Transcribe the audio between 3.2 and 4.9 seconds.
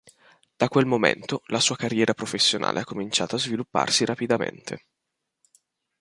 a svilupparsi rapidamente.